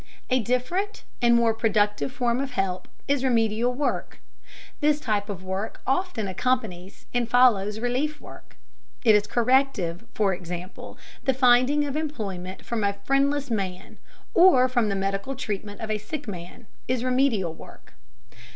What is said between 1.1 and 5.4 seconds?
and more productive form of help is remedial work. This type